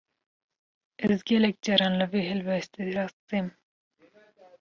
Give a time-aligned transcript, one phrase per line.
[1.07, 3.45] Ez, gelek caran li vê helwestê rast têm